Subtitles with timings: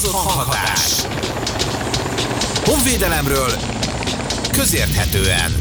[0.00, 1.02] Fokozott hanghatás.
[2.64, 3.50] Honvédelemről
[4.52, 5.52] közérthetően.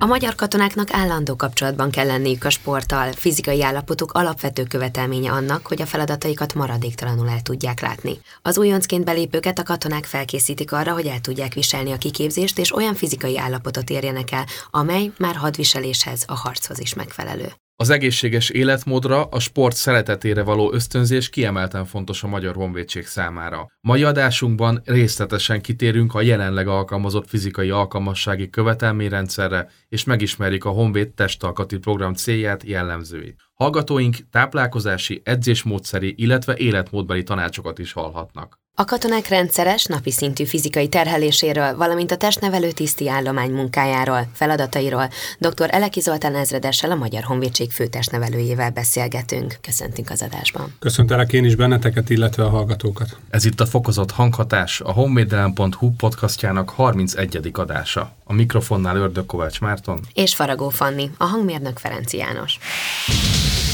[0.00, 3.12] A magyar katonáknak állandó kapcsolatban kell lenniük a sporttal.
[3.12, 8.20] Fizikai állapotuk alapvető követelménye annak, hogy a feladataikat maradéktalanul el tudják látni.
[8.42, 12.94] Az újoncként belépőket a katonák felkészítik arra, hogy el tudják viselni a kiképzést, és olyan
[12.94, 17.52] fizikai állapotot érjenek el, amely már hadviseléshez, a harchoz is megfelelő.
[17.80, 23.66] Az egészséges életmódra, a sport szeretetére való ösztönzés kiemelten fontos a Magyar Honvédség számára.
[23.80, 31.78] Mai adásunkban részletesen kitérünk a jelenleg alkalmazott fizikai alkalmassági követelményrendszerre, és megismerjük a Honvéd testalkati
[31.78, 33.40] program célját, jellemzőit.
[33.54, 38.58] Hallgatóink táplálkozási, edzésmódszeri, illetve életmódbeli tanácsokat is hallhatnak.
[38.80, 45.68] A katonák rendszeres, napi szintű fizikai terheléséről, valamint a testnevelő tiszti állomány munkájáról, feladatairól dr.
[45.70, 49.56] Eleki Zoltán ezredessel a Magyar Honvédség főtestnevelőjével beszélgetünk.
[49.60, 50.74] Köszöntünk az adásban.
[50.78, 53.16] Köszöntelek én is benneteket, illetve a hallgatókat.
[53.30, 57.50] Ez itt a Fokozott Hanghatás, a honvédelem.hu podcastjának 31.
[57.52, 58.12] adása.
[58.24, 60.00] A mikrofonnál Ördög Kovács Márton.
[60.14, 62.58] És Faragó Fanni, a hangmérnök Ferenc János.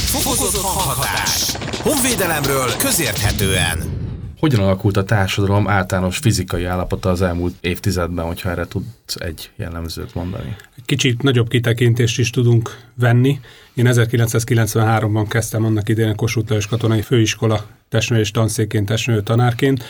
[0.05, 1.55] Fokozott hanghatás.
[1.83, 4.04] Honvédelemről közérthetően.
[4.39, 10.13] Hogyan alakult a társadalom általános fizikai állapota az elmúlt évtizedben, hogyha erre tudsz egy jellemzőt
[10.13, 10.55] mondani?
[10.85, 13.39] Kicsit nagyobb kitekintést is tudunk venni.
[13.73, 19.83] Én 1993-ban kezdtem annak idején a Kossuth Lajos Katonai Főiskola testnevelés tanszéként, testnevelő tanárként,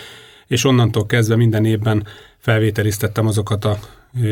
[0.48, 2.06] és onnantól kezdve minden évben
[2.38, 3.80] felvételiztettem azokat a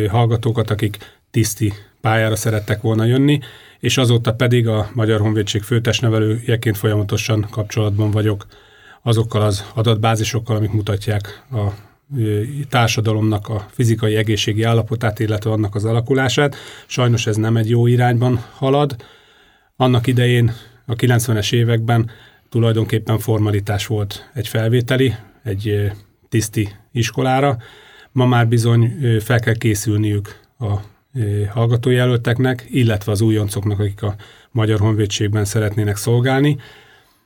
[0.10, 0.98] hallgatókat, akik
[1.32, 3.40] tiszti pályára szerettek volna jönni,
[3.80, 8.46] és azóta pedig a Magyar Honvédség főtestnevelőjeként folyamatosan kapcsolatban vagyok
[9.04, 11.92] azokkal az adatbázisokkal, amik mutatják a
[12.70, 16.56] társadalomnak a fizikai egészségi állapotát, illetve annak az alakulását.
[16.88, 18.96] Sajnos ez nem egy jó irányban halad.
[19.76, 20.52] Annak idején,
[20.86, 22.10] a 90-es években
[22.50, 25.92] tulajdonképpen formalitás volt egy felvételi, egy
[26.30, 27.58] tiszti iskolára.
[28.12, 30.74] Ma már bizony fel kell készülniük a
[31.50, 34.16] hallgatójelölteknek, illetve az újoncoknak, akik a
[34.52, 36.58] Magyar Honvédségben szeretnének szolgálni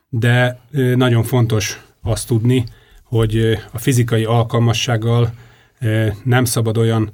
[0.09, 0.59] de
[0.95, 2.63] nagyon fontos azt tudni,
[3.03, 5.33] hogy a fizikai alkalmassággal
[6.23, 7.11] nem szabad olyan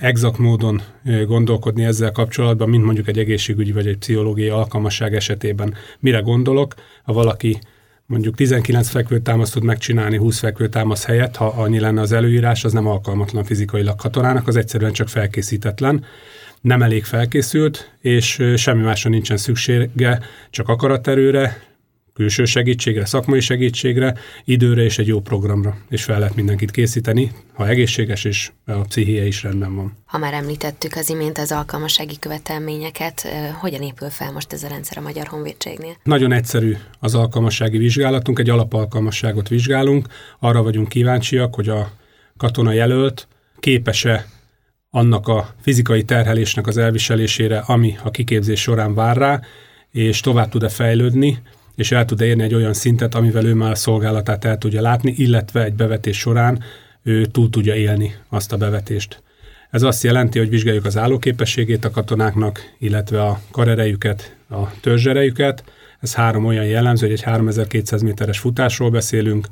[0.00, 0.82] exakt módon
[1.26, 5.74] gondolkodni ezzel kapcsolatban, mint mondjuk egy egészségügyi vagy egy pszichológiai alkalmasság esetében.
[5.98, 6.74] Mire gondolok?
[7.02, 7.58] Ha valaki
[8.06, 12.86] mondjuk 19 fekvőtámaszt tud megcsinálni 20 fekvőtámasz helyett, ha annyi lenne az előírás, az nem
[12.86, 16.04] alkalmatlan fizikailag katonának, az egyszerűen csak felkészítetlen
[16.60, 21.62] nem elég felkészült, és semmi másra nincsen szüksége, csak akaraterőre,
[22.14, 24.14] külső segítségre, szakmai segítségre,
[24.44, 29.26] időre és egy jó programra, és fel lehet mindenkit készíteni, ha egészséges és a pszichéje
[29.26, 29.96] is rendben van.
[30.04, 33.28] Ha már említettük az imént az alkalmassági követelményeket,
[33.60, 35.96] hogyan épül fel most ez a rendszer a Magyar Honvédségnél?
[36.02, 40.06] Nagyon egyszerű az alkalmassági vizsgálatunk, egy alapalkalmasságot vizsgálunk,
[40.38, 41.90] arra vagyunk kíváncsiak, hogy a
[42.36, 44.26] katona jelölt képes-e
[44.90, 49.40] annak a fizikai terhelésnek az elviselésére, ami a kiképzés során vár rá,
[49.90, 51.38] és tovább tud-e fejlődni,
[51.76, 55.14] és el tud érni egy olyan szintet, amivel ő már a szolgálatát el tudja látni,
[55.16, 56.62] illetve egy bevetés során
[57.02, 59.22] ő túl tudja élni azt a bevetést.
[59.70, 65.64] Ez azt jelenti, hogy vizsgáljuk az állóképességét a katonáknak, illetve a karerejüket, a törzserejüket.
[66.00, 69.46] Ez három olyan jellemző, hogy egy 3200 méteres futásról beszélünk,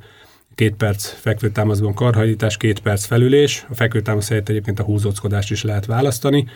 [0.55, 5.87] két perc fekvőtámaszban karhajítás, két perc felülés, a fekvőtámasz helyett egyébként a húzóckodást is lehet
[5.87, 6.47] választani,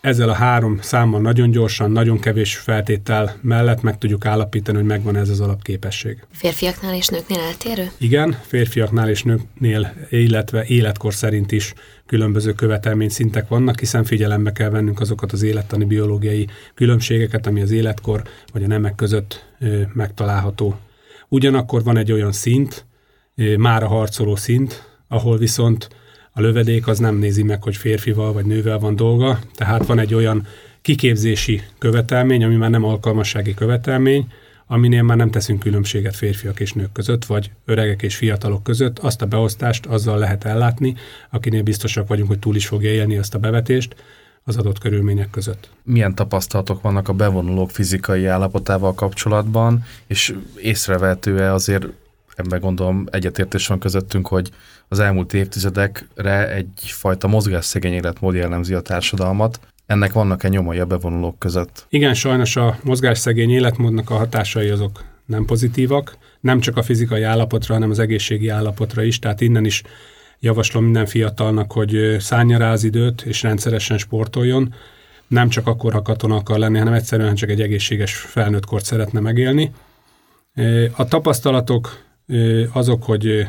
[0.00, 5.16] ezzel a három számmal nagyon gyorsan, nagyon kevés feltétel mellett meg tudjuk állapítani, hogy megvan
[5.16, 6.26] ez az alapképesség.
[6.30, 7.90] Férfiaknál és nőknél eltérő?
[7.98, 11.74] Igen, férfiaknál és nőknél, illetve életkor szerint is
[12.06, 18.22] különböző követelményszintek vannak, hiszen figyelembe kell vennünk azokat az élettani biológiai különbségeket, ami az életkor
[18.52, 19.46] vagy a nemek között
[19.92, 20.78] megtalálható.
[21.28, 22.86] Ugyanakkor van egy olyan szint,
[23.56, 25.88] már a harcoló szint, ahol viszont
[26.38, 30.14] a lövedék az nem nézi meg, hogy férfival vagy nővel van dolga, tehát van egy
[30.14, 30.46] olyan
[30.82, 34.26] kiképzési követelmény, ami már nem alkalmassági követelmény,
[34.66, 39.22] aminél már nem teszünk különbséget férfiak és nők között, vagy öregek és fiatalok között, azt
[39.22, 40.94] a beosztást azzal lehet ellátni,
[41.30, 43.94] akinél biztosak vagyunk, hogy túl is fogja élni azt a bevetést
[44.44, 45.70] az adott körülmények között.
[45.82, 51.86] Milyen tapasztalatok vannak a bevonulók fizikai állapotával kapcsolatban, és észrevehető-e azért
[52.38, 54.50] ebben gondolom egyetértés van közöttünk, hogy
[54.88, 59.60] az elmúlt évtizedekre egyfajta mozgásszegény életmód jellemzi a társadalmat.
[59.86, 61.86] Ennek vannak-e nyomai a bevonulók között?
[61.88, 67.74] Igen, sajnos a mozgásszegény életmódnak a hatásai azok nem pozitívak, nem csak a fizikai állapotra,
[67.74, 69.82] hanem az egészségi állapotra is, tehát innen is
[70.40, 74.74] javaslom minden fiatalnak, hogy szállja rá az időt, és rendszeresen sportoljon,
[75.28, 79.72] nem csak akkor, ha katona akar lenni, hanem egyszerűen csak egy egészséges felnőttkort szeretne megélni.
[80.96, 82.04] A tapasztalatok
[82.72, 83.46] azok, hogy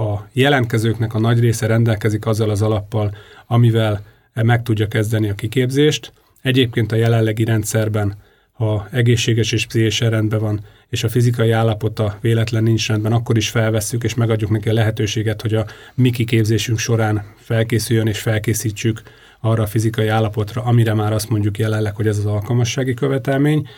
[0.00, 3.14] a jelentkezőknek a nagy része rendelkezik azzal az alappal,
[3.46, 4.02] amivel
[4.34, 6.12] meg tudja kezdeni a kiképzést.
[6.42, 8.14] Egyébként a jelenlegi rendszerben,
[8.52, 13.48] ha egészséges és pszichésen rendben van, és a fizikai állapota véletlen nincs rendben, akkor is
[13.48, 19.02] felvesszük, és megadjuk neki a lehetőséget, hogy a mi kiképzésünk során felkészüljön és felkészítsük
[19.40, 23.68] arra a fizikai állapotra, amire már azt mondjuk jelenleg, hogy ez az alkalmassági követelmény.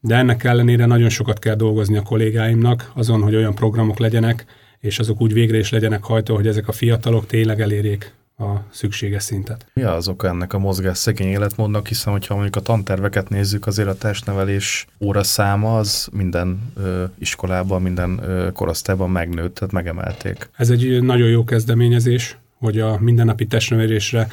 [0.00, 4.46] De ennek ellenére nagyon sokat kell dolgozni a kollégáimnak azon, hogy olyan programok legyenek,
[4.80, 9.22] és azok úgy végre is legyenek hajtó, hogy ezek a fiatalok tényleg elérjék a szükséges
[9.22, 9.66] szintet.
[9.74, 13.88] Mi az oka ennek a mozgás szegény életmódnak, hiszen hogyha mondjuk a tanterveket nézzük, azért
[13.88, 20.48] a testnevelés óraszáma az minden ö, iskolában, minden ö, korosztályban megnőtt, tehát megemelték.
[20.56, 24.28] Ez egy nagyon jó kezdeményezés, hogy a mindennapi testnevelésre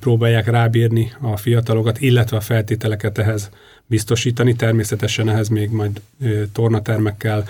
[0.00, 3.50] próbálják rábírni a fiatalokat, illetve a feltételeket ehhez
[3.92, 4.54] biztosítani.
[4.54, 6.00] Természetesen ehhez még majd
[6.52, 7.44] tornatermekkel,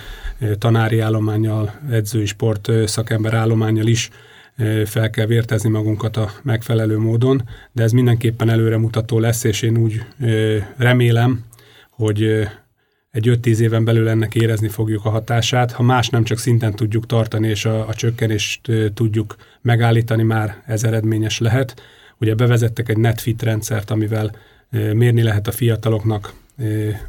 [0.58, 4.10] tanári állományjal, edzői sport szakember állományjal is
[4.84, 7.42] fel kell vértezni magunkat a megfelelő módon,
[7.72, 10.02] de ez mindenképpen előremutató lesz, és én úgy
[10.76, 11.44] remélem,
[11.90, 12.48] hogy
[13.10, 15.72] egy 5-10 éven belül ennek érezni fogjuk a hatását.
[15.72, 18.60] Ha más nem csak szinten tudjuk tartani, és a, a csökkenést
[18.94, 21.82] tudjuk megállítani, már ez eredményes lehet.
[22.18, 24.30] Ugye bevezettek egy NetFit rendszert, amivel
[24.72, 26.32] mérni lehet a fiataloknak,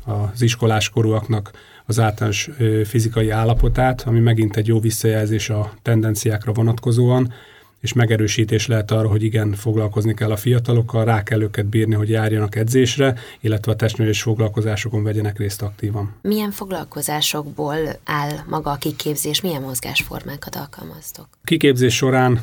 [0.05, 1.51] az iskolás korúaknak
[1.85, 2.49] az általános
[2.85, 7.33] fizikai állapotát, ami megint egy jó visszajelzés a tendenciákra vonatkozóan,
[7.79, 12.09] és megerősítés lehet arra, hogy igen, foglalkozni kell a fiatalokkal, rá kell őket bírni, hogy
[12.09, 16.13] járjanak edzésre, illetve a testnőrés foglalkozásokon vegyenek részt aktívan.
[16.21, 21.27] Milyen foglalkozásokból áll maga a kiképzés, milyen mozgásformákat alkalmaztok?
[21.31, 22.41] A kiképzés során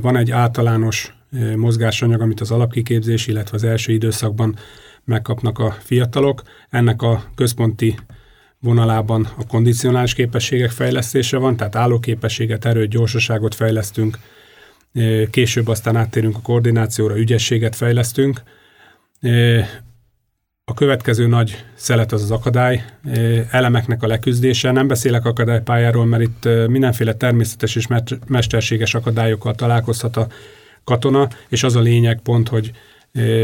[0.00, 1.16] van egy általános
[1.56, 4.56] mozgásanyag, amit az alapkiképzés, illetve az első időszakban
[5.04, 6.42] megkapnak a fiatalok.
[6.70, 7.98] Ennek a központi
[8.60, 14.18] vonalában a kondicionális képességek fejlesztése van, tehát állóképességet, erőt, gyorsaságot fejlesztünk,
[15.30, 18.42] később aztán áttérünk a koordinációra, ügyességet fejlesztünk.
[20.64, 22.84] A következő nagy szelet az az akadály
[23.50, 24.70] elemeknek a leküzdése.
[24.70, 27.86] Nem beszélek akadálypályáról, mert itt mindenféle természetes és
[28.26, 30.26] mesterséges akadályokkal találkozhat a
[30.84, 32.72] katona, és az a lényeg pont, hogy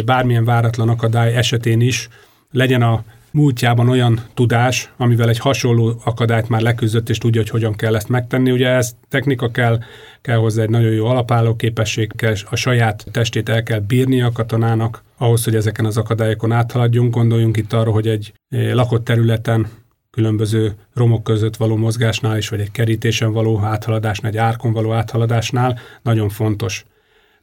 [0.04, 2.08] bármilyen váratlan akadály esetén is
[2.50, 7.74] legyen a múltjában olyan tudás, amivel egy hasonló akadályt már leküzdött, és tudja, hogy hogyan
[7.74, 8.50] kell ezt megtenni.
[8.50, 9.78] Ugye ez technika kell,
[10.22, 14.32] kell hozzá egy nagyon jó alapálló képesség, kell, a saját testét el kell bírni a
[14.32, 17.14] katonának, ahhoz, hogy ezeken az akadályokon áthaladjunk.
[17.14, 19.68] Gondoljunk itt arra, hogy egy lakott területen
[20.10, 25.78] különböző romok között való mozgásnál is, vagy egy kerítésen való áthaladásnál, egy árkon való áthaladásnál
[26.02, 26.84] nagyon fontos.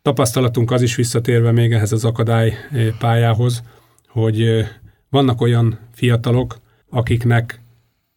[0.01, 2.53] Tapasztalatunk az is visszatérve még ehhez az akadály
[2.99, 3.63] pályához,
[4.07, 4.65] hogy
[5.09, 6.59] vannak olyan fiatalok,
[6.89, 7.61] akiknek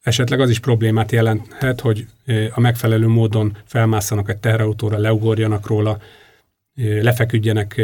[0.02, 2.06] esetleg az is problémát jelenthet, hogy
[2.54, 5.98] a megfelelő módon felmásszanak egy terrautóra, leugorjanak róla,
[6.74, 7.80] lefeküdjenek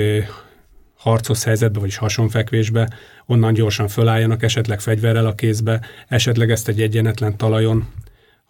[0.97, 2.89] harcos helyzetbe, vagyis hasonfekvésbe,
[3.27, 7.89] onnan gyorsan fölálljanak, esetleg fegyverrel a kézbe, esetleg ezt egy egyenetlen talajon.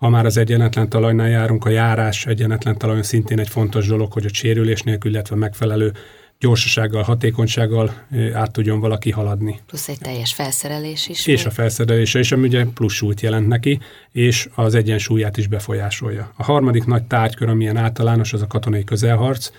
[0.00, 4.25] Ha már az egyenetlen talajnál járunk, a járás egyenetlen talajon szintén egy fontos dolog, hogy
[4.25, 5.93] a sérülés nélkül, illetve megfelelő
[6.38, 9.61] gyorsasággal, hatékonysággal át tudjon valaki haladni.
[9.66, 11.26] Plusz egy teljes felszerelés is.
[11.26, 13.80] És a felszerelése is, ami ugye plusz súlyt jelent neki,
[14.12, 16.33] és az egyensúlyát is befolyásolja.
[16.37, 19.50] A harmadik nagy tárgykör, amilyen általános, az a katonai közelharc.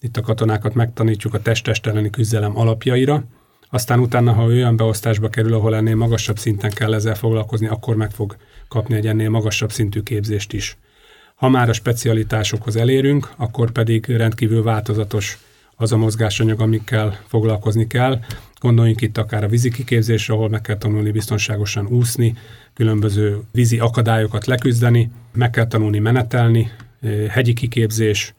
[0.00, 3.24] Itt a katonákat megtanítjuk a testest elleni küzdelem alapjaira,
[3.74, 8.10] aztán utána, ha olyan beosztásba kerül, ahol ennél magasabb szinten kell ezzel foglalkozni, akkor meg
[8.10, 8.36] fog
[8.68, 10.76] kapni egy ennél magasabb szintű képzést is.
[11.34, 15.38] Ha már a specialitásokhoz elérünk, akkor pedig rendkívül változatos
[15.76, 18.18] az a mozgásanyag, amikkel foglalkozni kell.
[18.60, 22.34] Gondoljunk itt akár a vízi kiképzésre, ahol meg kell tanulni biztonságosan úszni,
[22.74, 26.70] különböző vízi akadályokat leküzdeni, meg kell tanulni menetelni,
[27.28, 28.34] hegyi kiképzés,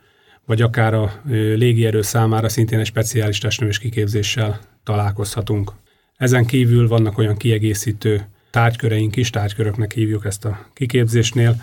[0.46, 1.22] vagy akár a
[1.56, 5.72] légierő számára szintén egy speciális testnövés kiképzéssel találkozhatunk.
[6.18, 11.62] Ezen kívül vannak olyan kiegészítő tárgyköreink is, tárgyköröknek hívjuk ezt a kiképzésnél,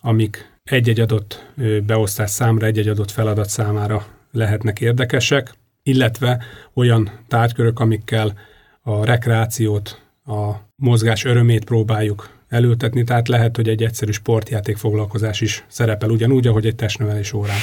[0.00, 1.46] amik egy-egy adott
[1.86, 6.42] beosztás számra, egy-egy adott feladat számára lehetnek érdekesek, illetve
[6.74, 8.38] olyan tárgykörök, amikkel
[8.82, 15.64] a rekreációt, a mozgás örömét próbáljuk elültetni, tehát lehet, hogy egy egyszerű sportjáték foglalkozás is
[15.68, 17.58] szerepel ugyanúgy, ahogy egy testnevelés órán.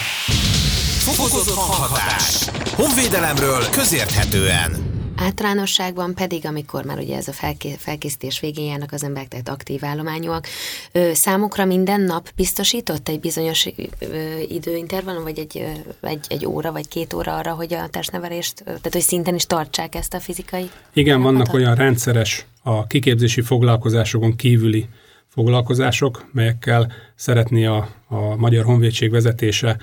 [0.99, 2.66] Fokozott hanghatás.
[2.77, 4.71] Honvédelemről közérthetően.
[5.15, 9.83] Általánosságban pedig, amikor már ugye ez a felké- felkészítés végén járnak az emberek, tehát aktív
[9.83, 10.47] állományúak,
[10.91, 13.67] ö, számukra minden nap biztosított egy bizonyos
[13.99, 15.57] ö, időintervallum, vagy egy,
[16.01, 19.45] ö, egy, egy óra, vagy két óra arra, hogy a testnevelést, tehát hogy szinten is
[19.45, 20.69] tartsák ezt a fizikai?
[20.93, 24.87] Igen, vannak olyan rendszeres, a kiképzési foglalkozásokon kívüli
[25.27, 29.77] foglalkozások, melyekkel szeretné a, a Magyar Honvédség vezetése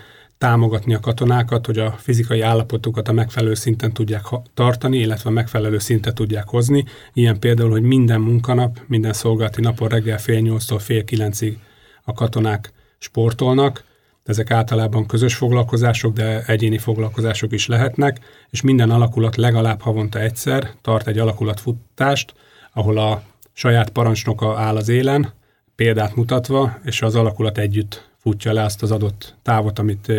[0.44, 4.24] támogatni a katonákat, hogy a fizikai állapotukat a megfelelő szinten tudják
[4.54, 6.84] tartani, illetve a megfelelő szintet tudják hozni.
[7.12, 11.58] Ilyen például, hogy minden munkanap, minden szolgálati napon reggel fél nyolctól fél kilencig
[12.02, 13.84] a katonák sportolnak.
[14.24, 18.20] Ezek általában közös foglalkozások, de egyéni foglalkozások is lehetnek,
[18.50, 22.34] és minden alakulat legalább havonta egyszer tart egy alakulatfutást,
[22.72, 23.22] ahol a
[23.52, 25.32] saját parancsnoka áll az élen,
[25.74, 30.12] példát mutatva, és az alakulat együtt futja le azt az adott távot, amit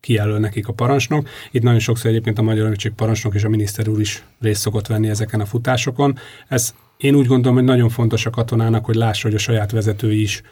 [0.00, 1.28] kijelöl nekik a parancsnok.
[1.50, 4.86] Itt nagyon sokszor egyébként a Magyar Önökség parancsnok és a miniszter úr is részt szokott
[4.86, 6.18] venni ezeken a futásokon.
[6.48, 10.20] Ez én úgy gondolom, hogy nagyon fontos a katonának, hogy lássa, hogy a saját vezetői
[10.20, 10.42] is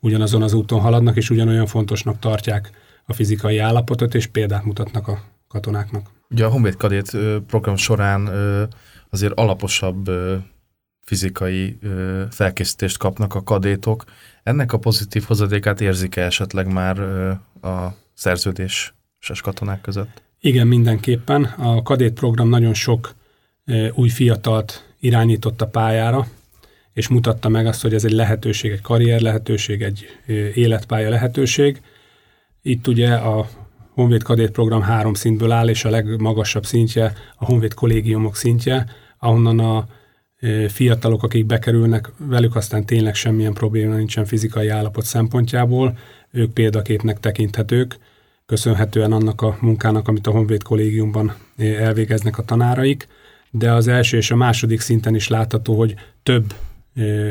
[0.00, 2.70] ugyanazon az úton haladnak, és ugyanolyan fontosnak tartják
[3.04, 6.06] a fizikai állapotot, és példát mutatnak a katonáknak.
[6.30, 8.28] Ugye a Honvéd Kadét program során
[9.10, 10.10] azért alaposabb
[11.00, 11.78] fizikai
[12.30, 14.04] felkészítést kapnak a kadétok.
[14.48, 16.98] Ennek a pozitív hozadékát érzik-e esetleg már
[17.62, 20.22] a szerződéses katonák között?
[20.40, 21.44] Igen, mindenképpen.
[21.44, 23.14] A kadét program nagyon sok
[23.94, 26.26] új fiatalt irányított a pályára,
[26.92, 30.06] és mutatta meg azt, hogy ez egy lehetőség, egy karrier lehetőség, egy
[30.54, 31.80] életpálya lehetőség.
[32.62, 33.48] Itt ugye a
[33.94, 38.86] Honvéd Kadét program három szintből áll, és a legmagasabb szintje a Honvéd kollégiumok szintje,
[39.18, 39.86] ahonnan a
[40.68, 45.98] fiatalok, akik bekerülnek, velük aztán tényleg semmilyen probléma nincsen fizikai állapot szempontjából,
[46.30, 47.98] ők példaképnek tekinthetők,
[48.46, 53.06] köszönhetően annak a munkának, amit a Honvéd kollégiumban elvégeznek a tanáraik,
[53.50, 56.54] de az első és a második szinten is látható, hogy több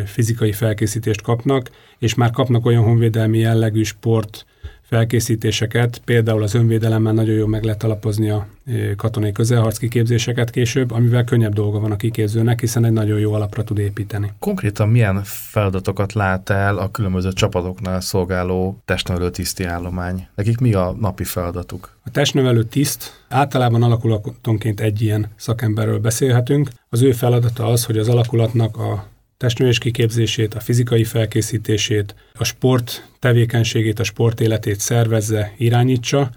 [0.05, 4.45] fizikai felkészítést kapnak, és már kapnak olyan honvédelmi jellegű sport
[4.87, 8.47] felkészítéseket, például az önvédelemmel nagyon jól meg lehet alapozni a
[8.95, 13.63] katonai közelharc kiképzéseket később, amivel könnyebb dolga van a kiképzőnek, hiszen egy nagyon jó alapra
[13.63, 14.31] tud építeni.
[14.39, 20.27] Konkrétan milyen feladatokat lát el a különböző csapatoknál szolgáló testnevelő tiszti állomány?
[20.35, 21.97] Nekik mi a napi feladatuk?
[22.03, 26.69] A testnevelő tiszt általában alakulatonként egy ilyen szakemberről beszélhetünk.
[26.89, 33.09] Az ő feladata az, hogy az alakulatnak a testnövés kiképzését, a fizikai felkészítését, a sport
[33.19, 36.29] tevékenységét, a sport életét szervezze, irányítsa.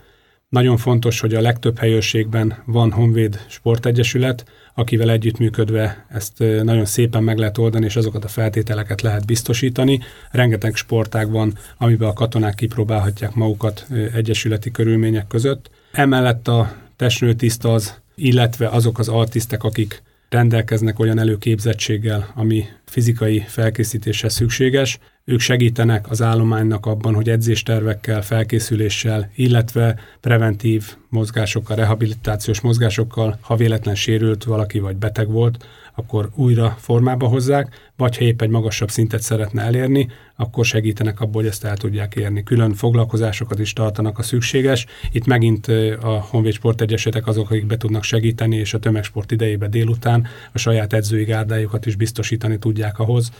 [0.48, 7.38] Nagyon fontos, hogy a legtöbb helyőrségben van Honvéd Sportegyesület, akivel együttműködve ezt nagyon szépen meg
[7.38, 10.00] lehet oldani, és azokat a feltételeket lehet biztosítani.
[10.30, 15.70] Rengeteg sportág van, amiben a katonák kipróbálhatják magukat egyesületi körülmények között.
[15.92, 24.34] Emellett a testnőtiszt az, illetve azok az artisztek, akik rendelkeznek olyan előképzettséggel, ami fizikai felkészítéshez
[24.34, 24.98] szükséges.
[25.24, 33.94] Ők segítenek az állománynak abban, hogy edzéstervekkel, felkészüléssel, illetve preventív mozgásokkal, rehabilitációs mozgásokkal, ha véletlen
[33.94, 39.22] sérült valaki vagy beteg volt, akkor újra formába hozzák, vagy ha épp egy magasabb szintet
[39.22, 42.42] szeretne elérni, akkor segítenek abból, hogy ezt el tudják érni.
[42.42, 44.86] Külön foglalkozásokat is tartanak a szükséges.
[45.12, 45.66] Itt megint
[46.00, 50.92] a Honvéd Sportegyesetek azok, akik be tudnak segíteni, és a tömegsport idejében délután a saját
[50.92, 53.30] edzői gárdájukat is biztosítani tudják ahhoz,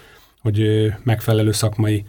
[0.41, 2.05] hogy megfelelő szakmai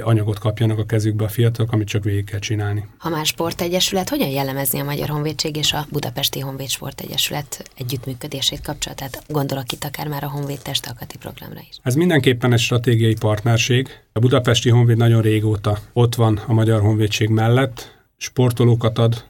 [0.00, 2.86] anyagot kapjanak a kezükbe a fiatalok, amit csak végig kell csinálni.
[2.98, 9.24] Ha már sportegyesület, hogyan jellemezni a Magyar Honvédség és a Budapesti Honvéd Sportegyesület együttműködését kapcsolatát?
[9.28, 11.76] Gondolok itt akár már a Honvéd testalkati programra is.
[11.82, 13.88] Ez mindenképpen egy stratégiai partnerség.
[14.12, 19.24] A Budapesti Honvéd nagyon régóta ott van a Magyar Honvédség mellett, sportolókat ad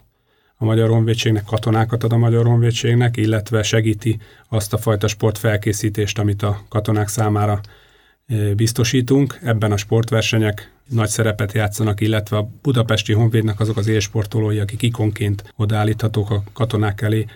[0.57, 6.43] a Magyar Honvédségnek, katonákat ad a Magyar Honvédségnek, illetve segíti azt a fajta sportfelkészítést, amit
[6.43, 7.61] a katonák számára
[8.57, 9.38] biztosítunk.
[9.43, 15.52] Ebben a sportversenyek nagy szerepet játszanak, illetve a budapesti honvédnek azok az élsportolói, akik ikonként
[15.57, 17.26] odaállíthatók a katonák elé,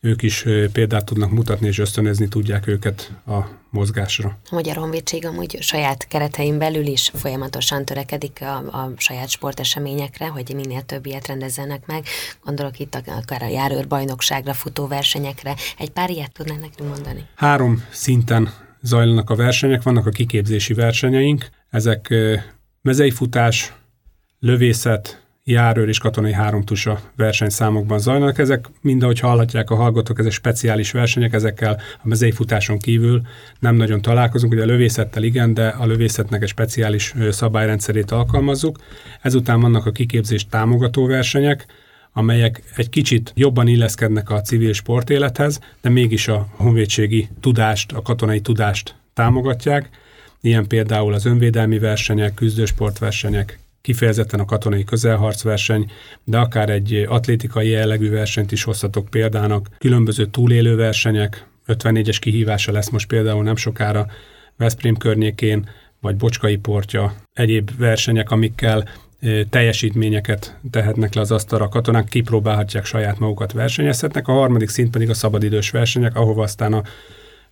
[0.00, 3.38] ők is példát tudnak mutatni, és ösztönözni tudják őket a
[3.70, 4.38] mozgásra.
[4.50, 10.52] A Magyar Honvédség amúgy saját keretein belül is folyamatosan törekedik a, a saját sporteseményekre, hogy
[10.54, 12.04] minél több ilyet rendezzenek meg.
[12.44, 15.54] Gondolok itt akár a járőrbajnokságra, futóversenyekre.
[15.78, 17.26] Egy pár ilyet tudnál nekünk mondani?
[17.34, 22.14] Három szinten zajlanak a versenyek, vannak a kiképzési versenyeink, ezek
[22.82, 23.72] mezei futás,
[24.40, 28.38] lövészet, járőr és katonai háromtusa versenyszámokban zajlanak.
[28.38, 33.22] Ezek mind, ahogy hallhatják a hallgatók, ezek speciális versenyek, ezekkel a mezei futáson kívül
[33.58, 34.52] nem nagyon találkozunk.
[34.52, 38.78] Ugye a lövészettel igen, de a lövészetnek egy speciális szabályrendszerét alkalmazzuk.
[39.22, 41.66] Ezután vannak a kiképzés támogató versenyek,
[42.18, 48.40] amelyek egy kicsit jobban illeszkednek a civil sportélethez, de mégis a honvédségi tudást, a katonai
[48.40, 49.88] tudást támogatják.
[50.40, 55.90] Ilyen például az önvédelmi versenyek, küzdősportversenyek, kifejezetten a katonai közelharcverseny,
[56.24, 59.68] de akár egy atlétikai jellegű versenyt is hozhatok példának.
[59.78, 64.06] Különböző túlélő versenyek, 54-es kihívása lesz most például nem sokára
[64.56, 65.68] Veszprém környékén,
[66.00, 68.88] vagy bocskai portja, egyéb versenyek, amikkel
[69.50, 74.28] teljesítményeket tehetnek le az asztalra a katonák, kipróbálhatják saját magukat, versenyezhetnek.
[74.28, 76.82] A harmadik szint pedig a szabadidős versenyek, ahova aztán a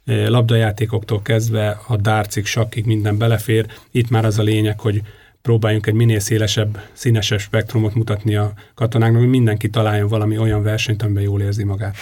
[0.04, 3.66] labdajátékoktól kezdve a dárcig, sakkig minden belefér.
[3.90, 5.02] Itt már az a lényeg, hogy
[5.42, 11.02] próbáljunk egy minél szélesebb, színesebb spektrumot mutatni a katonáknak, hogy mindenki találjon valami olyan versenyt,
[11.02, 11.96] amiben jól érzi magát.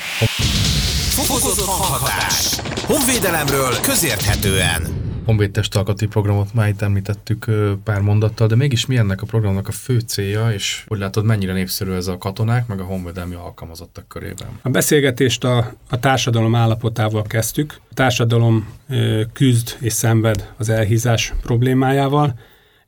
[1.14, 2.60] Fokozott hanghatás.
[2.86, 5.12] Honvédelemről közérthetően.
[5.24, 7.50] Honvéd testalkati programot már itt említettük
[7.84, 11.52] pár mondattal, de mégis mi ennek a programnak a fő célja, és hogy látod, mennyire
[11.52, 14.48] népszerű ez a katonák, meg a honvédelmi alkalmazottak körében?
[14.62, 17.80] A beszélgetést a, a társadalom állapotával kezdtük.
[17.90, 22.38] A társadalom ö, küzd és szenved az elhízás problémájával,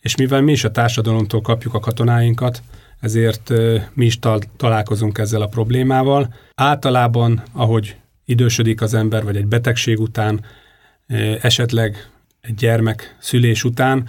[0.01, 2.63] és mivel mi is a társadalomtól kapjuk a katonáinkat,
[3.01, 6.35] ezért ö, mi is tal- találkozunk ezzel a problémával.
[6.55, 10.45] Általában, ahogy idősödik az ember, vagy egy betegség után,
[11.41, 12.11] esetleg
[12.47, 14.09] egy gyermek szülés után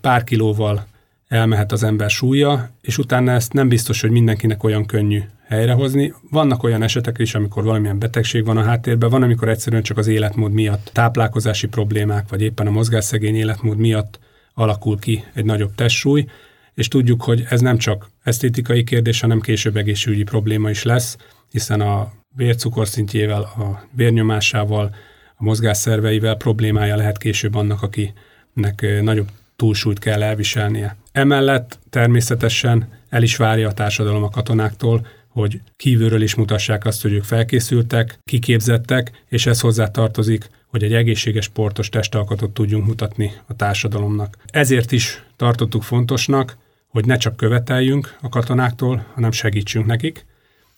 [0.00, 0.86] pár kilóval
[1.28, 6.14] elmehet az ember súlya, és utána ezt nem biztos, hogy mindenkinek olyan könnyű helyrehozni.
[6.30, 10.06] Vannak olyan esetek is, amikor valamilyen betegség van a háttérben, van, amikor egyszerűen csak az
[10.06, 14.18] életmód miatt, táplálkozási problémák, vagy éppen a mozgásszegény életmód miatt
[14.54, 16.26] alakul ki egy nagyobb testsúly,
[16.74, 21.16] és tudjuk, hogy ez nem csak esztétikai kérdés, hanem később egészségügyi probléma is lesz,
[21.50, 24.94] hiszen a vércukorszintjével, a vérnyomásával,
[25.40, 30.96] a mozgásszerveivel problémája lehet később annak, akinek nagyobb túlsúlyt kell elviselnie.
[31.12, 37.12] Emellett természetesen el is várja a társadalom a katonáktól, hogy kívülről is mutassák azt, hogy
[37.12, 43.56] ők felkészültek, kiképzettek, és ez hozzá tartozik, hogy egy egészséges sportos testalkatot tudjunk mutatni a
[43.56, 44.36] társadalomnak.
[44.46, 46.56] Ezért is tartottuk fontosnak,
[46.88, 50.26] hogy ne csak követeljünk a katonáktól, hanem segítsünk nekik,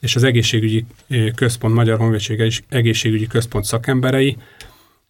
[0.00, 0.84] és az egészségügyi
[1.34, 4.36] központ, Magyar Honvédség egészségügyi központ szakemberei,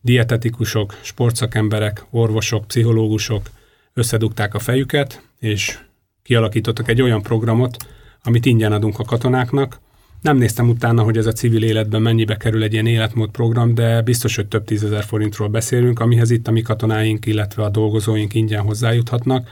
[0.01, 3.51] dietetikusok, sportszakemberek, orvosok, pszichológusok
[3.95, 5.79] összedugták a fejüket, és
[6.23, 7.77] kialakítottak egy olyan programot,
[8.23, 9.81] amit ingyen adunk a katonáknak.
[10.21, 14.03] Nem néztem utána, hogy ez a civil életben mennyibe kerül egy ilyen életmód program, de
[14.03, 18.63] biztos, hogy több tízezer forintról beszélünk, amihez itt a mi katonáink, illetve a dolgozóink ingyen
[18.63, 19.49] hozzájuthatnak.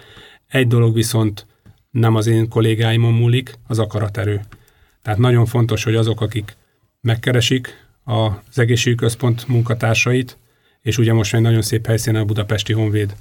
[0.46, 1.46] Egy dolog viszont
[1.90, 4.40] nem az én kollégáimon múlik, az akaraterő.
[5.08, 6.56] Tehát nagyon fontos, hogy azok, akik
[7.00, 10.36] megkeresik az egészségközpont munkatársait,
[10.80, 13.14] és ugye most egy nagyon szép helyszínen a Budapesti Honvéd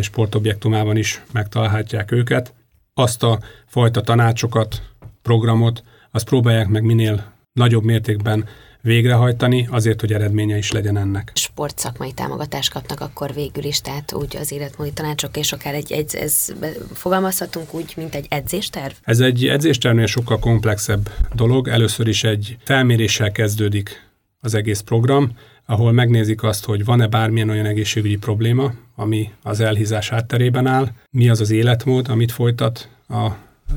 [0.00, 2.54] sportobjektumában is megtalálhatják őket,
[2.94, 4.82] azt a fajta tanácsokat,
[5.22, 8.48] programot, azt próbálják meg minél nagyobb mértékben
[8.86, 11.30] végrehajtani, azért, hogy eredménye is legyen ennek.
[11.34, 16.14] Sportszakmai támogatást kapnak akkor végül is, tehát úgy az életmódi tanácsok, és akár egy, egy
[16.14, 16.54] ez,
[16.92, 18.92] fogalmazhatunk úgy, mint egy edzésterv?
[19.02, 21.68] Ez egy edzéstervnél sokkal komplexebb dolog.
[21.68, 25.30] Először is egy felméréssel kezdődik az egész program,
[25.66, 31.28] ahol megnézik azt, hogy van-e bármilyen olyan egészségügyi probléma, ami az elhízás hátterében áll, mi
[31.28, 32.88] az az életmód, amit folytat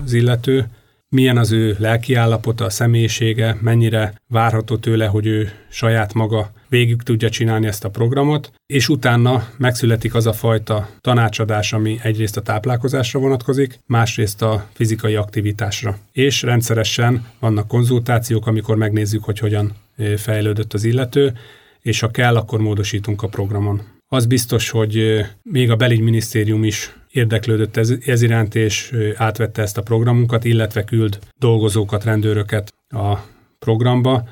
[0.03, 0.67] az illető,
[1.09, 7.01] milyen az ő lelki állapota, a személyisége, mennyire várható tőle, hogy ő saját maga végig
[7.01, 12.41] tudja csinálni ezt a programot, és utána megszületik az a fajta tanácsadás, ami egyrészt a
[12.41, 15.97] táplálkozásra vonatkozik, másrészt a fizikai aktivitásra.
[16.11, 19.75] És rendszeresen vannak konzultációk, amikor megnézzük, hogy hogyan
[20.17, 21.33] fejlődött az illető,
[21.81, 23.81] és ha kell, akkor módosítunk a programon.
[24.07, 29.81] Az biztos, hogy még a belügyminisztérium is érdeklődött ez, ez iránt, és átvette ezt a
[29.81, 33.17] programunkat, illetve küld dolgozókat, rendőröket a
[33.59, 34.27] programba,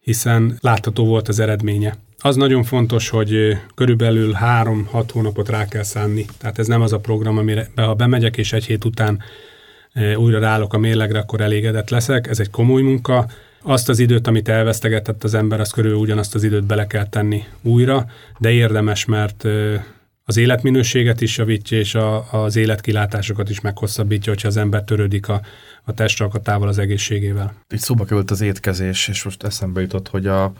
[0.00, 1.94] hiszen látható volt az eredménye.
[2.18, 6.24] Az nagyon fontos, hogy körülbelül 3-6 hónapot rá kell szánni.
[6.38, 9.18] Tehát ez nem az a program, amire ha bemegyek, és egy hét után
[10.16, 12.26] újra ráállok a mérlegre, akkor elégedett leszek.
[12.26, 13.28] Ez egy komoly munka.
[13.62, 17.44] Azt az időt, amit elvesztegetett az ember, az körül ugyanazt az időt bele kell tenni
[17.62, 18.06] újra,
[18.38, 19.44] de érdemes, mert
[20.28, 25.40] az életminőséget is javítja, és a, az életkilátásokat is meghosszabbítja, hogyha az ember törődik a,
[25.84, 27.54] a testalkatával, az egészségével.
[27.68, 30.52] Itt szóba került az étkezés, és most eszembe jutott, hogy a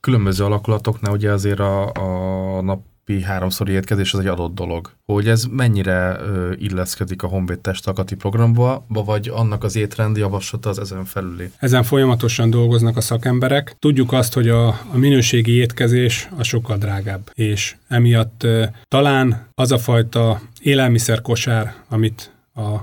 [0.00, 4.90] különböző alakulatoknál ugye azért a, a nap napi háromszori étkezés az egy adott dolog.
[5.04, 10.78] Hogy ez mennyire ö, illeszkedik a Honvéd testalkati programba, vagy annak az étrendi javaslata az
[10.78, 11.50] ezen felüli?
[11.58, 13.76] Ezen folyamatosan dolgoznak a szakemberek.
[13.78, 19.72] Tudjuk azt, hogy a, a minőségi étkezés a sokkal drágább, és emiatt ö, talán az
[19.72, 22.76] a fajta élelmiszerkosár, amit a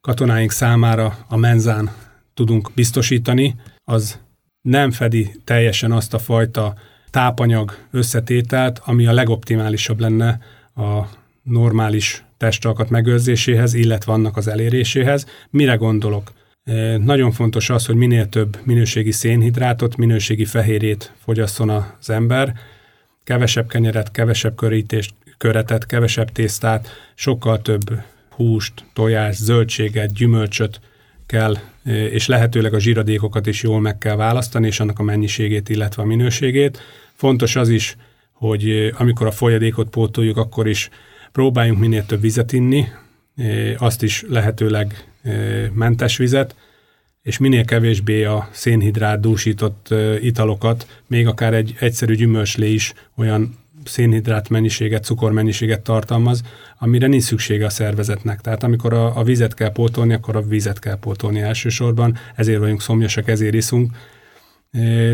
[0.00, 1.90] katonáink számára a menzán
[2.34, 3.54] tudunk biztosítani,
[3.84, 4.18] az
[4.60, 6.74] nem fedi teljesen azt a fajta
[7.10, 10.40] tápanyag összetételt, ami a legoptimálisabb lenne
[10.76, 11.02] a
[11.42, 15.26] normális testalkat megőrzéséhez, illetve annak az eléréséhez.
[15.50, 16.32] Mire gondolok?
[16.64, 22.54] E, nagyon fontos az, hogy minél több minőségi szénhidrátot, minőségi fehérjét fogyasszon az ember,
[23.24, 30.80] kevesebb kenyeret, kevesebb körítést, köretet, kevesebb tésztát, sokkal több húst, tojást, zöldséget, gyümölcsöt
[31.28, 31.56] kell,
[32.10, 36.06] és lehetőleg a zsíradékokat is jól meg kell választani, és annak a mennyiségét, illetve a
[36.06, 36.80] minőségét.
[37.14, 37.96] Fontos az is,
[38.32, 40.88] hogy amikor a folyadékot pótoljuk, akkor is
[41.32, 42.84] próbáljunk minél több vizet inni,
[43.76, 45.08] azt is lehetőleg
[45.72, 46.56] mentes vizet,
[47.22, 54.48] és minél kevésbé a szénhidrát dúsított italokat, még akár egy egyszerű gyümölcslé is olyan szénhidrát
[54.48, 56.42] mennyiséget, cukormennyiséget tartalmaz,
[56.78, 58.40] amire nincs szüksége a szervezetnek.
[58.40, 62.82] Tehát amikor a, a vizet kell pótolni, akkor a vizet kell pótolni elsősorban, ezért vagyunk
[62.82, 63.96] szomjasak, ezért iszunk.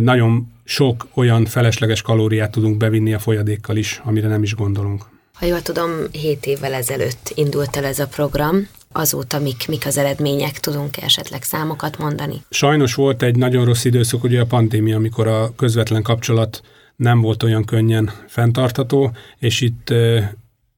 [0.01, 5.05] Nagyon sok olyan felesleges kalóriát tudunk bevinni a folyadékkal is, amire nem is gondolunk.
[5.35, 9.99] Ha jól tudom, 7 évvel ezelőtt indult el ez a program, azóta mik, mik az
[9.99, 12.43] eredmények, tudunk esetleg számokat mondani?
[12.51, 16.63] Sajnos volt egy nagyon rossz időszak, ugye a pandémia, amikor a közvetlen kapcsolat
[16.97, 19.95] nem volt olyan könnyen fenntartható, és itt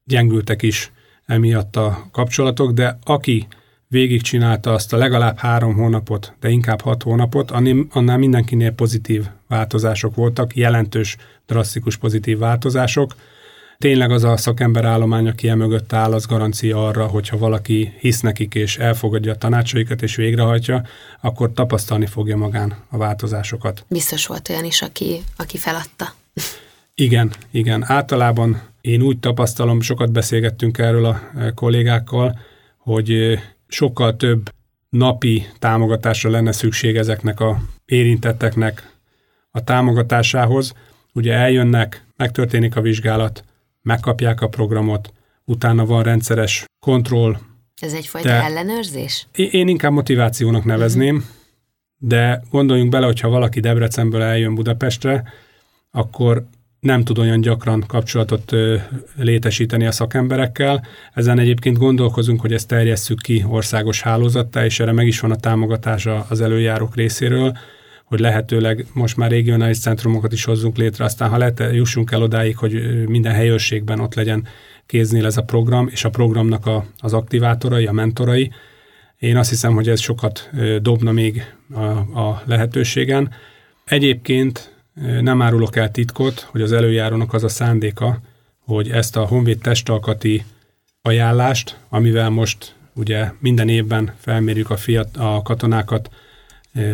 [0.05, 0.93] gyengültek is
[1.27, 3.47] emiatt a kapcsolatok, de aki
[3.89, 7.51] végigcsinálta azt a legalább három hónapot, de inkább hat hónapot,
[7.91, 13.15] annál mindenkinél pozitív változások voltak, jelentős, drasztikus pozitív változások,
[13.79, 18.55] tényleg az a szakember állomány, aki mögött áll, az garancia arra, hogyha valaki hisz nekik
[18.55, 20.83] és elfogadja a tanácsaikat és végrehajtja,
[21.21, 23.85] akkor tapasztalni fogja magán a változásokat.
[23.89, 26.15] Biztos volt olyan is, aki, aki feladta.
[26.95, 27.85] Igen, igen.
[27.87, 32.39] Általában én úgy tapasztalom, sokat beszélgettünk erről a e, kollégákkal,
[32.77, 34.51] hogy e, sokkal több
[34.89, 38.95] napi támogatásra lenne szükség ezeknek a érintetteknek
[39.51, 40.73] a támogatásához.
[41.13, 43.45] Ugye eljönnek, megtörténik a vizsgálat,
[43.87, 45.13] megkapják a programot,
[45.45, 47.37] utána van rendszeres kontroll.
[47.81, 49.27] Ez egyfajta de ellenőrzés?
[49.35, 51.31] Én inkább motivációnak nevezném, uh-huh.
[51.99, 55.33] de gondoljunk bele, hogyha valaki Debrecenből eljön Budapestre,
[55.91, 56.45] akkor
[56.81, 58.77] nem tud olyan gyakran kapcsolatot ö,
[59.17, 60.87] létesíteni a szakemberekkel.
[61.15, 65.37] Ezen egyébként gondolkozunk, hogy ezt terjesszük ki országos hálózattá, és erre meg is van a
[65.37, 67.57] támogatása az előjárók részéről,
[68.07, 72.57] hogy lehetőleg most már regionális centrumokat is hozzunk létre, aztán ha lehet, jussunk el odáig,
[72.57, 74.47] hogy minden helyőrségben ott legyen
[74.87, 78.51] kéznél ez a program, és a programnak a, az aktivátorai, a mentorai.
[79.19, 81.43] Én azt hiszem, hogy ez sokat dobna még
[81.75, 81.81] a,
[82.21, 83.31] a lehetőségen.
[83.85, 84.75] Egyébként
[85.21, 88.21] nem árulok el titkot, hogy az előjárónak az a szándéka,
[88.59, 90.45] hogy ezt a Honvéd testalkati
[91.03, 96.11] ajánlást, amivel most ugye minden évben felmérjük a, fiat, a katonákat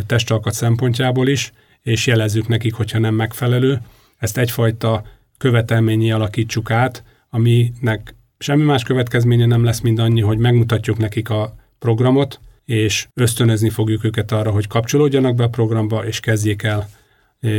[0.07, 3.81] testalkat szempontjából is, és jelezzük nekik, hogyha nem megfelelő.
[4.19, 5.05] Ezt egyfajta
[5.39, 11.55] követelményi alakítsuk át, aminek semmi más következménye nem lesz, mint annyi, hogy megmutatjuk nekik a
[11.79, 16.89] programot, és ösztönözni fogjuk őket arra, hogy kapcsolódjanak be a programba, és kezdjék el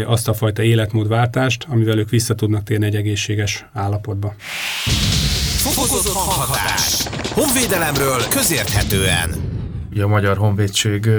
[0.06, 4.36] azt a fajta életmódváltást, amivel ők vissza tudnak térni egy egészséges állapotba.
[5.58, 7.08] Fokozott hanghatás.
[7.34, 9.30] Honvédelemről közérthetően.
[9.92, 11.10] Ugye a Magyar Honvédség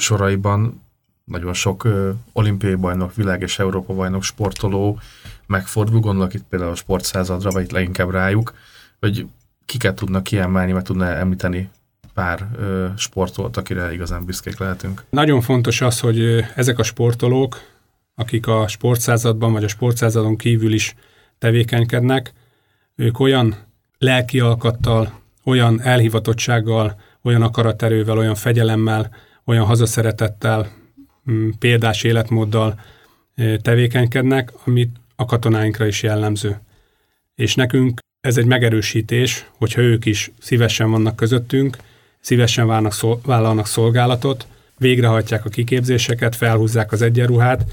[0.00, 0.82] soraiban
[1.24, 4.98] nagyon sok ö, olimpiai bajnok, világ és Európa bajnok sportoló
[5.46, 8.54] megfordul, gondolok itt például a sportszázadra, vagy itt leginkább rájuk,
[9.00, 9.26] hogy
[9.64, 11.70] kiket tudnak kiemelni, vagy tudna említeni
[12.14, 15.04] pár ö, sportolót, akire igazán büszkék lehetünk.
[15.10, 17.60] Nagyon fontos az, hogy ezek a sportolók,
[18.14, 20.94] akik a sportszázadban vagy a sportszázadon kívül is
[21.38, 22.32] tevékenykednek,
[22.96, 23.56] ők olyan
[23.98, 29.10] lelki alkattal, olyan elhivatottsággal, olyan akaraterővel, olyan fegyelemmel,
[29.50, 30.68] olyan hazaszeretettel,
[31.30, 32.80] mm, példás életmóddal
[33.62, 36.60] tevékenykednek, amit a katonáinkra is jellemző.
[37.34, 41.76] És nekünk ez egy megerősítés, hogyha ők is szívesen vannak közöttünk,
[42.20, 44.46] szívesen válnak, vállalnak szolgálatot,
[44.78, 47.64] végrehajtják a kiképzéseket, felhúzzák az egyenruhát,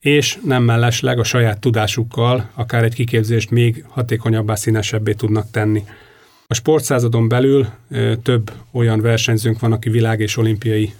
[0.00, 5.84] és nem mellesleg a saját tudásukkal akár egy kiképzést még hatékonyabbá, színesebbé tudnak tenni.
[6.46, 7.66] A sportszázadon belül
[8.22, 10.92] több olyan versenyzőnk van, aki világ és olimpiai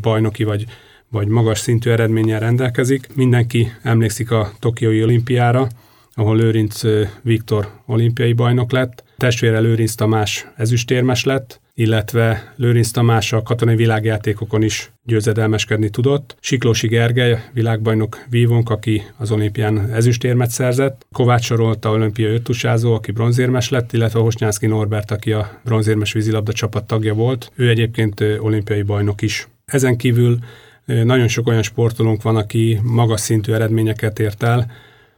[0.00, 0.64] bajnoki vagy,
[1.08, 3.06] vagy magas szintű eredménnyel rendelkezik.
[3.14, 5.68] Mindenki emlékszik a Tokiói olimpiára,
[6.14, 6.80] ahol Lőrinc
[7.22, 14.62] Viktor olimpiai bajnok lett, testvére Lőrinc Tamás ezüstérmes lett, illetve Lőrinc Tamás a katonai világjátékokon
[14.62, 16.36] is győzedelmeskedni tudott.
[16.40, 21.06] Siklósi Gergely, világbajnok vívónk, aki az olimpián ezüstérmet szerzett.
[21.12, 26.86] Kovács Sorolta olimpiai öttusázó, aki bronzérmes lett, illetve Hosnyánszki Norbert, aki a bronzérmes vízilabda csapat
[26.86, 27.52] tagja volt.
[27.54, 29.48] Ő egyébként olimpiai bajnok is.
[29.76, 30.38] Ezen kívül
[30.84, 34.70] nagyon sok olyan sportolónk van, aki magas szintű eredményeket ért el,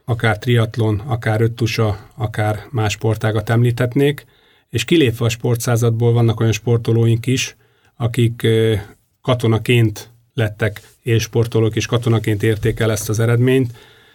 [0.05, 4.25] akár triatlon, akár öttusa, akár más sportágat említhetnék,
[4.69, 7.55] és kilépve a sportszázadból vannak olyan sportolóink is,
[7.95, 8.47] akik
[9.21, 13.71] katonaként lettek élsportolók, és katonaként érték el ezt az eredményt.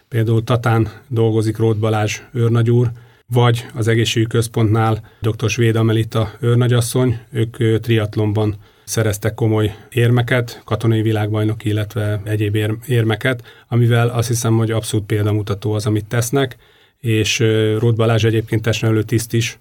[0.08, 2.90] Például Tatán dolgozik Rót Balázs őrnagyúr,
[3.26, 5.50] vagy az egészségügyi központnál dr.
[5.50, 14.28] Svéd Amelita őrnagyasszony, ők triatlonban szereztek komoly érmeket, katonai világbajnok, illetve egyéb érmeket, amivel azt
[14.28, 16.56] hiszem, hogy abszolút példamutató az, amit tesznek,
[16.98, 17.38] és
[17.78, 19.58] Rót Balázs egyébként testnevelő tiszt is,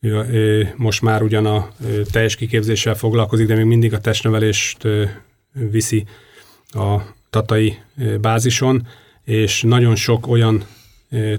[0.00, 1.68] ő, ő most már ugyan a
[2.10, 4.88] teljes kiképzéssel foglalkozik, de még mindig a testnevelést
[5.52, 6.04] viszi
[6.68, 6.96] a
[7.30, 7.78] tatai
[8.20, 8.86] bázison,
[9.24, 10.64] és nagyon sok olyan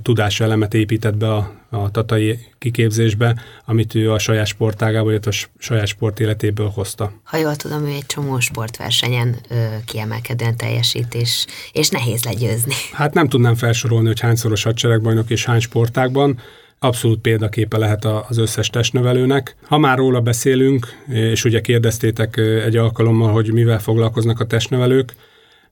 [0.01, 5.87] tudáselemet épített be a, a tatai kiképzésbe, amit ő a saját sportágából, illetve a saját
[5.87, 7.11] sport életéből hozta.
[7.23, 9.55] Ha jól tudom, ő egy csomó sportversenyen ö,
[9.85, 12.73] kiemelkedően teljesít, és, és nehéz legyőzni.
[12.91, 16.39] Hát nem tudnám felsorolni, hogy hányszoros hadseregbajnok és hány sportákban,
[16.79, 19.55] abszolút példaképe lehet az összes testnövelőnek.
[19.63, 25.13] Ha már róla beszélünk, és ugye kérdeztétek egy alkalommal, hogy mivel foglalkoznak a testnevelők,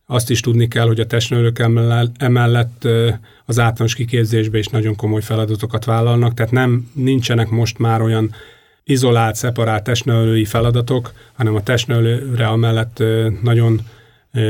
[0.10, 1.60] azt is tudni kell, hogy a testnevelők
[2.18, 2.88] emellett
[3.46, 8.32] az általános kiképzésbe is nagyon komoly feladatokat vállalnak, tehát nem nincsenek most már olyan
[8.84, 13.04] izolált, szeparált testnevelői feladatok, hanem a testnevelőre amellett
[13.42, 13.82] nagyon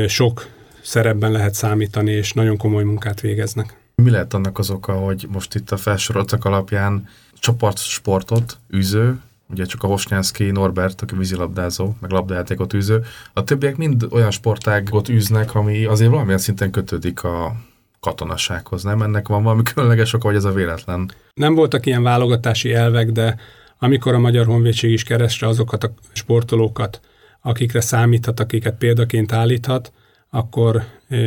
[0.06, 0.46] sok
[0.82, 3.76] szerepben lehet számítani, és nagyon komoly munkát végeznek.
[3.94, 9.18] Mi lehet annak az oka, hogy most itt a felsoroltak alapján csoportsportot, űző,
[9.50, 15.08] ugye csak a Hosnyánszki Norbert, aki vízilabdázó, meg labdajátékot űző, a többiek mind olyan sportágot
[15.08, 17.56] űznek, ami azért valamilyen szinten kötődik a
[18.00, 19.02] katonasághoz, nem?
[19.02, 21.10] Ennek van valami különleges oka, vagy ez a véletlen?
[21.34, 23.36] Nem voltak ilyen válogatási elvek, de
[23.78, 27.00] amikor a Magyar Honvédség is keresre azokat a sportolókat,
[27.42, 29.92] akikre számíthat, akiket példaként állíthat,
[30.30, 30.82] akkor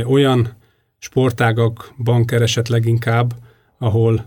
[0.06, 0.50] olyan
[0.98, 3.34] sportágakban keresett leginkább,
[3.78, 4.26] ahol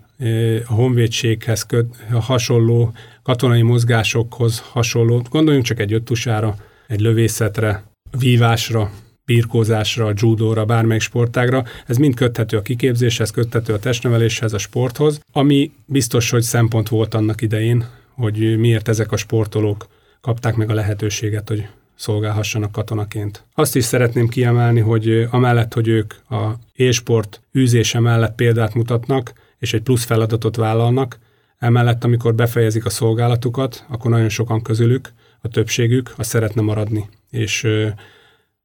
[0.66, 6.56] a honvédséghez köt, hasonló katonai mozgásokhoz hasonló, gondoljunk csak egy öttusára,
[6.86, 7.84] egy lövészetre,
[8.18, 8.90] vívásra,
[9.24, 11.64] birkózásra, judóra, bármelyik sportágra.
[11.86, 17.14] Ez mind köthető a kiképzéshez, köthető a testneveléshez, a sporthoz, ami biztos, hogy szempont volt
[17.14, 17.84] annak idején,
[18.14, 19.86] hogy miért ezek a sportolók
[20.20, 23.44] kapták meg a lehetőséget, hogy szolgálhassanak katonaként.
[23.54, 29.32] Azt is szeretném kiemelni, hogy amellett, hogy ők a élsport űzése mellett példát mutatnak,
[29.64, 31.18] és egy plusz feladatot vállalnak,
[31.58, 37.08] emellett, amikor befejezik a szolgálatukat, akkor nagyon sokan közülük, a többségük, a szeretne maradni.
[37.30, 37.66] És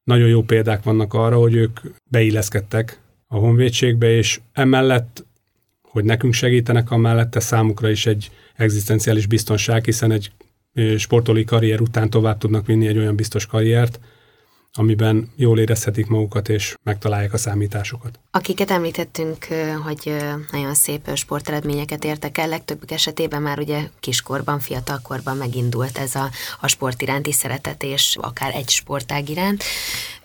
[0.03, 5.25] nagyon jó példák vannak arra, hogy ők beilleszkedtek a honvédségbe, és emellett,
[5.81, 10.31] hogy nekünk segítenek, amellett számukra is egy egzisztenciális biztonság, hiszen egy
[10.97, 13.99] sportolói karrier után tovább tudnak vinni egy olyan biztos karriert,
[14.73, 18.19] amiben jól érezhetik magukat és megtalálják a számításokat.
[18.31, 19.47] Akiket említettünk,
[19.83, 20.15] hogy
[20.51, 26.29] nagyon szép sporteredményeket értek el, legtöbbük esetében már ugye kiskorban, fiatalkorban megindult ez a,
[26.59, 29.63] a sport iránti szeretet, és akár egy sportág iránt.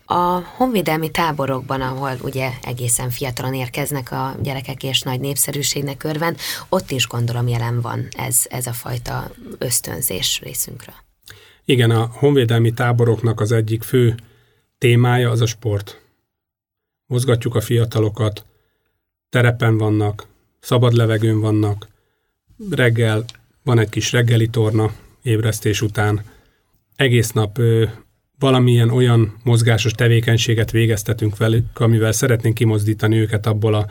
[0.07, 6.91] A honvédelmi táborokban, ahol ugye egészen fiatalon érkeznek a gyerekek és nagy népszerűségnek örvend, ott
[6.91, 10.95] is gondolom jelen van ez, ez a fajta ösztönzés részünkről.
[11.65, 14.15] Igen, a honvédelmi táboroknak az egyik fő
[14.85, 16.01] témája az a sport.
[17.07, 18.45] Mozgatjuk a fiatalokat,
[19.29, 20.27] terepen vannak,
[20.61, 21.89] szabad levegőn vannak,
[22.71, 23.25] reggel
[23.63, 24.93] van egy kis reggeli torna
[25.23, 26.23] ébresztés után,
[26.97, 27.85] egész nap ö,
[28.39, 33.87] valamilyen olyan mozgásos tevékenységet végeztetünk velük, amivel szeretnénk kimozdítani őket abból a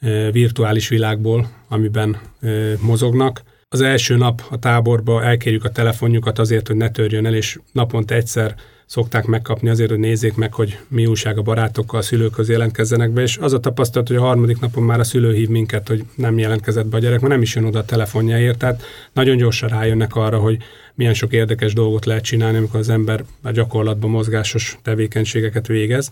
[0.00, 3.42] ö, virtuális világból, amiben ö, mozognak.
[3.72, 8.14] Az első nap a táborba elkérjük a telefonjukat azért, hogy ne törjön el, és naponta
[8.14, 8.54] egyszer
[8.86, 13.22] szokták megkapni azért, hogy nézzék meg, hogy mi újság a barátokkal, a szülőkhöz jelentkezzenek be,
[13.22, 16.38] és az a tapasztalat, hogy a harmadik napon már a szülő hív minket, hogy nem
[16.38, 20.14] jelentkezett be a gyerek, mert nem is jön oda a telefonjáért, tehát nagyon gyorsan rájönnek
[20.14, 20.56] arra, hogy
[20.94, 26.10] milyen sok érdekes dolgot lehet csinálni, amikor az ember a gyakorlatban mozgásos tevékenységeket végez.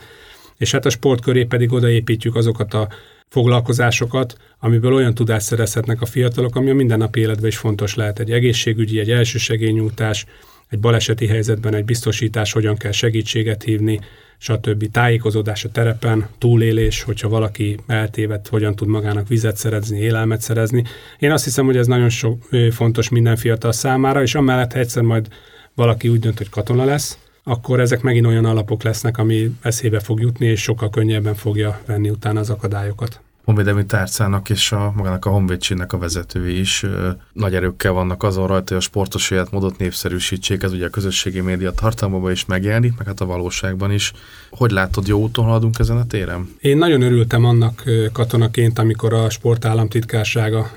[0.59, 2.89] És hát a sport köré pedig odaépítjük azokat a
[3.29, 8.19] foglalkozásokat, amiből olyan tudást szerezhetnek a fiatalok, ami a mindennapi életben is fontos lehet.
[8.19, 10.27] Egy egészségügyi, egy elsősegélynyújtás,
[10.69, 14.01] egy baleseti helyzetben egy biztosítás, hogyan kell segítséget hívni,
[14.39, 14.91] stb.
[14.91, 20.85] Tájékozódás a terepen, túlélés, hogyha valaki eltévedt, hogyan tud magának vizet szerezni, élelmet szerezni.
[21.19, 25.03] Én azt hiszem, hogy ez nagyon sok, fontos minden fiatal számára, és amellett, ha egyszer
[25.03, 25.29] majd
[25.75, 30.21] valaki úgy dönt, hogy katona lesz, akkor ezek megint olyan alapok lesznek, ami eszébe fog
[30.21, 35.31] jutni, és sokkal könnyebben fogja venni utána az akadályokat honvédelmi tárcának és a, magának a
[35.31, 40.63] honvédségnek a vezetői is ö, nagy erőkkel vannak azon rajta, hogy a sportos életmódot népszerűsítsék,
[40.63, 44.13] ez ugye a közösségi média tartalmában is megjelenik, meg hát a valóságban is.
[44.51, 46.55] Hogy látod, jó úton haladunk ezen a téren?
[46.61, 47.83] Én nagyon örültem annak
[48.13, 50.71] katonaként, amikor a sportállamtitkársága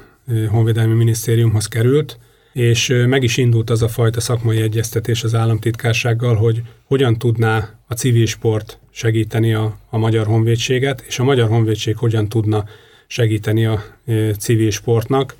[0.49, 2.17] honvédelmi minisztériumhoz került,
[2.53, 7.93] és meg is indult az a fajta szakmai egyeztetés az államtitkársággal, hogy hogyan tudná a
[7.93, 12.65] civil sport segíteni a, a Magyar Honvédséget, és a Magyar Honvédség hogyan tudna
[13.07, 15.35] segíteni a e, civil sportnak,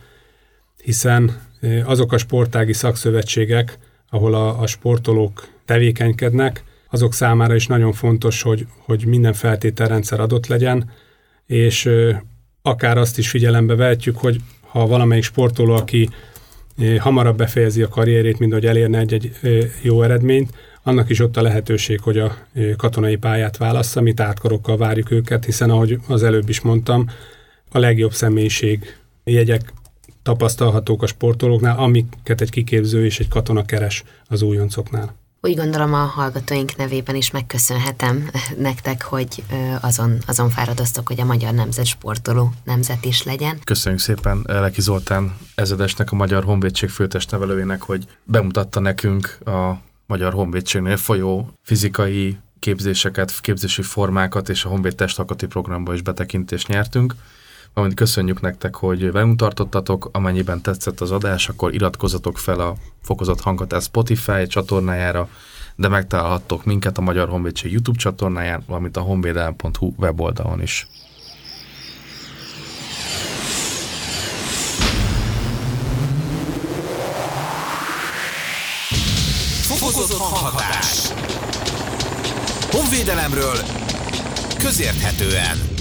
[0.84, 1.50] hiszen
[1.84, 3.78] azok a sportági szakszövetségek,
[4.10, 10.48] ahol a, a sportolók tevékenykednek, azok számára is nagyon fontos, hogy, hogy minden feltételrendszer adott
[10.48, 10.90] legyen,
[11.46, 11.90] és
[12.62, 16.10] akár azt is figyelembe vehetjük, hogy ha valamelyik sportoló, aki
[17.00, 19.32] hamarabb befejezi a karrierét, mint hogy elérne egy-egy
[19.82, 20.50] jó eredményt,
[20.84, 22.38] annak is ott a lehetőség, hogy a
[22.78, 27.10] katonai pályát válassza, mi átkarokkal várjuk őket, hiszen ahogy az előbb is mondtam,
[27.72, 29.74] a legjobb személyiség jegyek
[30.24, 35.16] tapasztalhatók a sportolóknál, amiket egy kiképző és egy katona keres az újoncoknál.
[35.44, 39.44] Úgy gondolom a hallgatóink nevében is megköszönhetem nektek, hogy
[39.82, 43.60] azon, azon fáradoztok, hogy a magyar nemzet sportoló nemzet is legyen.
[43.64, 50.98] Köszönjük szépen Leki Zoltán ezedesnek, a Magyar Honvédség főtestnevelőjének, hogy bemutatta nekünk a Magyar Honvédségnél
[50.98, 57.16] folyó fizikai képzéseket, képzési formákat és a Honvéd testalkati programba is betekintést nyertünk.
[57.74, 63.42] Valamint köszönjük nektek, hogy velünk tartottatok, amennyiben tetszett az adás, akkor iratkozzatok fel a Fokozott
[63.42, 65.30] Hangatás Spotify csatornájára,
[65.76, 70.88] de megtalálhattok minket a Magyar Honvédség YouTube csatornáján, valamint a honvédelem.hu weboldalon is.
[79.62, 81.08] Fokozott hanghatás.
[82.72, 83.58] Honvédelemről
[84.58, 85.81] közérthetően.